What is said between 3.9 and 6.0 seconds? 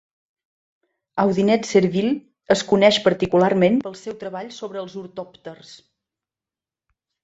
seu treball sobre els ortòpters.